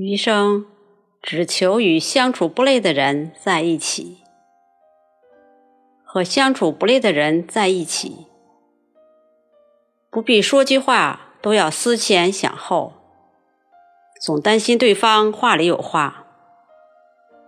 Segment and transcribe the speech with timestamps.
[0.00, 0.64] 余生
[1.20, 4.18] 只求与相处不累的人在一起，
[6.04, 8.26] 和相处不累的人在一起，
[10.08, 12.92] 不必说句话都要思前想后，
[14.20, 16.26] 总担心对方话里有话。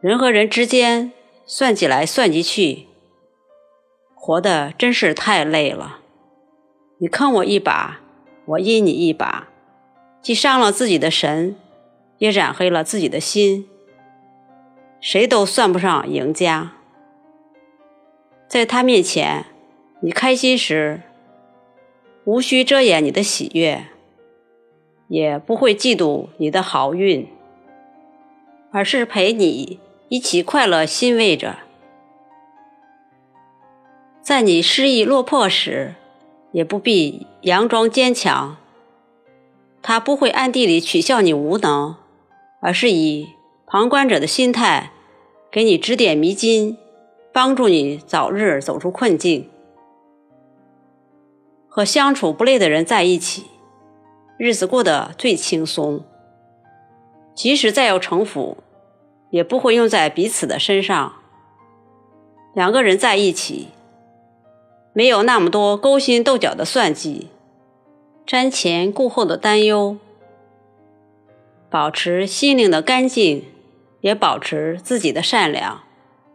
[0.00, 1.10] 人和人之间
[1.46, 2.86] 算计来算计去，
[4.14, 5.98] 活的真是太累了。
[6.98, 8.02] 你坑我一把，
[8.44, 9.48] 我阴你一把，
[10.22, 11.56] 既伤了自己的神。
[12.18, 13.68] 也染黑了自己的心，
[15.00, 16.72] 谁都算不上赢家。
[18.48, 19.44] 在他面前，
[20.00, 21.02] 你开心时，
[22.24, 23.86] 无需遮掩你的喜悦，
[25.08, 27.28] 也不会嫉妒你的好运，
[28.70, 31.56] 而是陪你一起快乐欣慰着。
[34.22, 35.94] 在你失意落魄时，
[36.52, 38.56] 也不必佯装坚强，
[39.82, 41.96] 他不会暗地里取笑你无能。
[42.66, 43.28] 而是以
[43.64, 44.90] 旁观者的心态，
[45.52, 46.76] 给你指点迷津，
[47.32, 49.48] 帮助你早日走出困境。
[51.68, 53.44] 和相处不累的人在一起，
[54.36, 56.00] 日子过得最轻松。
[57.36, 58.56] 即使再有城府，
[59.30, 61.12] 也不会用在彼此的身上。
[62.52, 63.68] 两个人在一起，
[64.92, 67.28] 没有那么多勾心斗角的算计，
[68.26, 69.98] 瞻前顾后的担忧。
[71.68, 73.44] 保持心灵的干净，
[74.00, 75.82] 也保持自己的善良，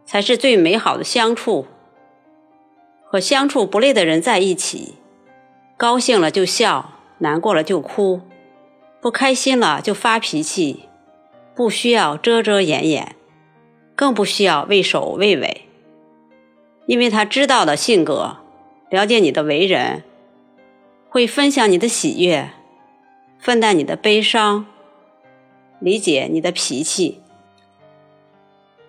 [0.04, 1.66] 才是最美好的相处。
[3.04, 4.94] 和相处不累的人在一起，
[5.76, 8.20] 高兴了就笑，难过了就哭，
[9.00, 10.88] 不开心了就发脾气，
[11.54, 13.16] 不需要遮遮掩掩，
[13.94, 15.68] 更不需要畏首畏尾，
[16.86, 18.36] 因为他知道的性格，
[18.90, 20.02] 了解你的为人，
[21.08, 22.50] 会分享你的喜悦，
[23.38, 24.66] 分担你的悲伤。
[25.82, 27.20] 理解你的脾气。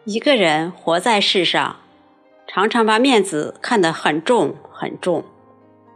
[0.04, 1.78] 一个人活在世上，
[2.46, 5.24] 常常把面子看得很重很重，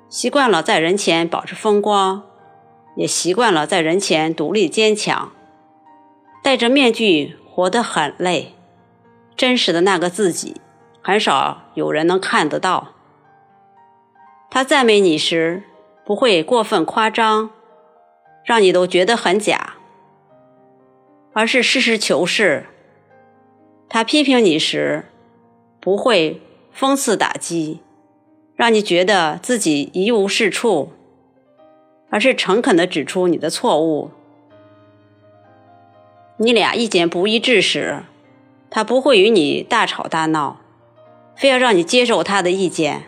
[0.10, 2.24] 习惯了在人前保持风光，
[2.96, 5.32] 也习惯了在人前独立坚强，
[6.42, 8.54] 戴着面具活得很累。
[9.36, 10.60] 真实的那个自己，
[11.04, 12.94] 很少有人能看得到。
[14.50, 15.62] 他赞美你时，
[16.04, 17.52] 不会过分夸张，
[18.44, 19.67] 让你都觉得很假。
[21.38, 22.66] 而是实事求是。
[23.88, 25.06] 他批评你时，
[25.80, 26.42] 不会
[26.76, 27.82] 讽刺打击，
[28.56, 30.94] 让你觉得自己一无是处，
[32.10, 34.10] 而是诚恳的指出你的错误。
[36.38, 38.02] 你俩意见不一致时，
[38.72, 40.60] 他不会与你大吵大闹，
[41.36, 43.04] 非要让你接受他的意见，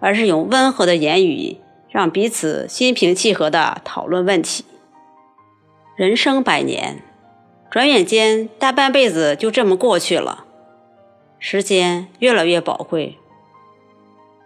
[0.00, 4.64] 而是用温和的言语，让彼此心平气和的讨论问题。
[5.94, 7.00] 人生百年。
[7.72, 10.44] 转眼间，大半辈子就这么过去了。
[11.38, 13.16] 时间越来越宝贵，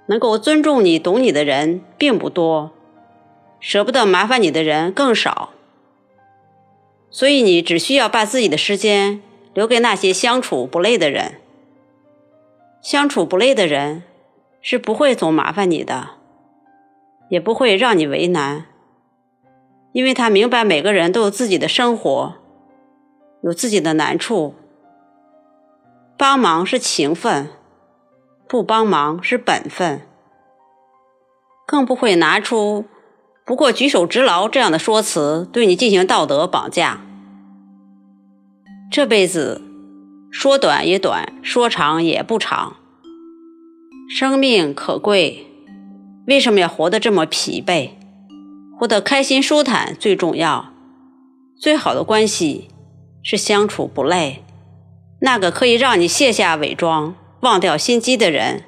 [0.06, 2.70] 能够尊重你、懂你的人并不多，
[3.58, 5.50] 舍不得麻烦你的人更少。
[7.10, 9.20] 所以，你只需要把自己的时间
[9.54, 11.40] 留给那些相处不累的人。
[12.80, 14.04] 相处不累的人
[14.60, 16.10] 是不会总麻烦你的，
[17.28, 18.66] 也不会让你为难，
[19.90, 22.36] 因为他明白每个人都有自己的生活。
[23.46, 24.56] 有自己的难处，
[26.18, 27.48] 帮忙是情分，
[28.48, 30.00] 不帮忙是本分，
[31.64, 32.86] 更不会拿出
[33.46, 37.02] “不过举手之劳”这样的说辞对你进行道德绑架。
[38.90, 39.62] 这辈子
[40.32, 42.74] 说短也短，说长也不长，
[44.10, 45.46] 生命可贵，
[46.26, 47.90] 为什么要活得这么疲惫？
[48.76, 50.72] 活得开心舒坦最重要，
[51.56, 52.70] 最好的关系。
[53.28, 54.44] 是相处不累，
[55.18, 58.62] 那个可以让你卸下伪装、忘掉心机的人，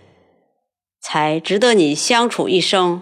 [1.00, 3.00] 才值得你相处一生。